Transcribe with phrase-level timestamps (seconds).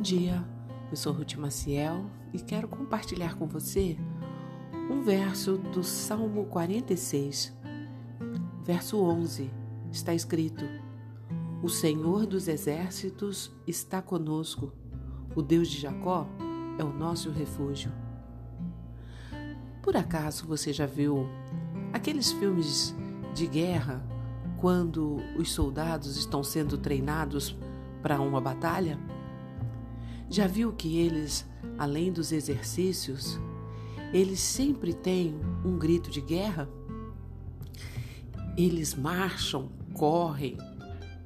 [0.00, 0.44] dia,
[0.90, 3.98] eu sou Ruth Maciel e quero compartilhar com você
[4.90, 7.52] um verso do Salmo 46,
[8.64, 9.50] verso 11.
[9.90, 10.64] Está escrito:
[11.62, 14.72] O Senhor dos exércitos está conosco,
[15.34, 16.26] o Deus de Jacó
[16.78, 17.92] é o nosso refúgio.
[19.82, 21.26] Por acaso você já viu
[21.92, 22.94] aqueles filmes
[23.34, 24.06] de guerra
[24.58, 27.56] quando os soldados estão sendo treinados
[28.00, 28.98] para uma batalha?
[30.32, 31.46] Já viu que eles,
[31.76, 33.38] além dos exercícios,
[34.14, 36.66] eles sempre têm um grito de guerra?
[38.56, 40.56] Eles marcham, correm,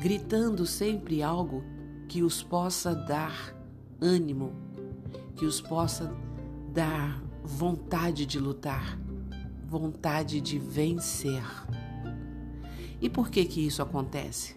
[0.00, 1.62] gritando sempre algo
[2.08, 3.54] que os possa dar
[4.00, 4.52] ânimo,
[5.36, 6.12] que os possa
[6.74, 8.98] dar vontade de lutar,
[9.64, 11.44] vontade de vencer.
[13.00, 14.56] E por que que isso acontece?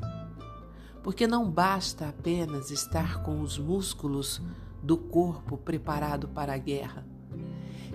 [1.04, 4.42] Porque não basta apenas estar com os músculos
[4.82, 7.06] do corpo preparado para a guerra.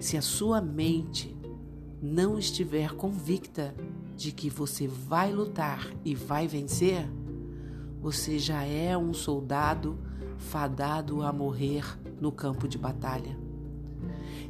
[0.01, 1.37] Se a sua mente
[2.03, 3.75] não estiver convicta
[4.17, 7.09] de que você vai lutar e vai vencer,
[8.01, 9.99] você já é um soldado
[10.37, 11.85] fadado a morrer
[12.21, 13.37] no campo de batalha.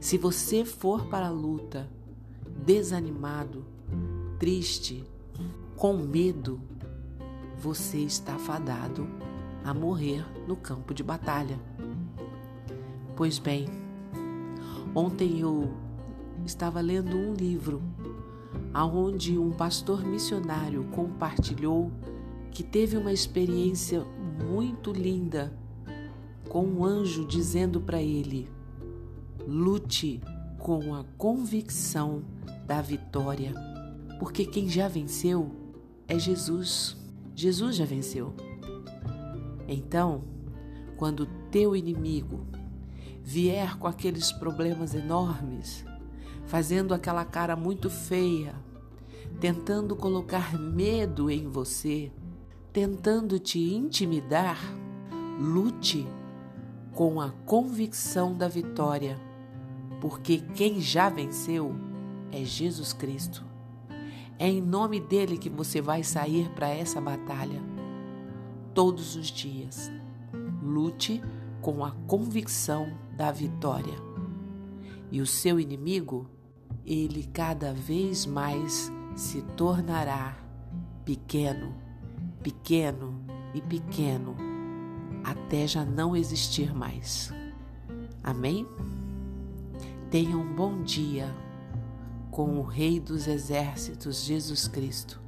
[0.01, 1.89] Se você for para a luta
[2.65, 3.65] desanimado,
[4.39, 5.05] triste,
[5.77, 6.61] com medo,
[7.59, 9.09] você está fadado
[9.65, 11.59] a morrer no campo de batalha.
[13.17, 13.67] Pois bem,
[14.95, 15.73] ontem eu
[16.45, 17.83] estava lendo um livro
[18.73, 21.91] aonde um pastor missionário compartilhou
[22.51, 24.05] que teve uma experiência
[24.49, 25.53] muito linda
[26.49, 28.49] com um anjo dizendo para ele:
[29.47, 30.21] lute
[30.59, 32.23] com a convicção
[32.67, 33.55] da vitória,
[34.19, 35.51] porque quem já venceu
[36.09, 37.06] é Jesus.
[37.37, 38.33] Jesus já venceu.
[39.69, 40.25] Então,
[40.97, 42.47] quando teu inimigo
[43.23, 45.85] vier com aqueles problemas enormes,
[46.47, 48.55] fazendo aquela cara muito feia,
[49.39, 52.11] tentando colocar medo em você,
[52.73, 54.59] tentando te intimidar,
[55.39, 56.07] lute
[56.95, 59.21] com a convicção da vitória,
[60.01, 61.77] porque quem já venceu
[62.33, 63.45] é Jesus Cristo.
[64.39, 67.63] É em nome dele que você vai sair para essa batalha
[68.75, 69.91] todos os dias.
[70.63, 71.23] Lute
[71.63, 73.95] com a convicção da vitória.
[75.11, 76.29] E o seu inimigo,
[76.85, 80.37] ele cada vez mais se tornará
[81.05, 81.75] pequeno,
[82.43, 84.37] pequeno e pequeno,
[85.25, 87.33] até já não existir mais.
[88.23, 88.67] Amém?
[90.11, 91.35] Tenha um bom dia
[92.37, 95.26] com o Rei dos Exércitos, Jesus Cristo.